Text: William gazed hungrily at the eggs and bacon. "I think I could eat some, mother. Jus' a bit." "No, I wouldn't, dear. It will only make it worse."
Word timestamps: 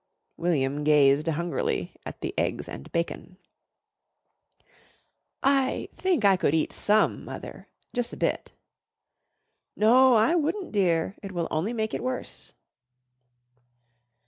William 0.35 0.83
gazed 0.83 1.27
hungrily 1.27 1.93
at 2.07 2.21
the 2.21 2.33
eggs 2.35 2.67
and 2.67 2.91
bacon. 2.91 3.37
"I 5.43 5.89
think 5.95 6.25
I 6.25 6.37
could 6.37 6.55
eat 6.55 6.73
some, 6.73 7.23
mother. 7.23 7.67
Jus' 7.93 8.11
a 8.11 8.17
bit." 8.17 8.51
"No, 9.75 10.15
I 10.15 10.33
wouldn't, 10.33 10.71
dear. 10.71 11.17
It 11.21 11.33
will 11.33 11.47
only 11.51 11.71
make 11.73 11.93
it 11.93 12.01
worse." 12.01 12.55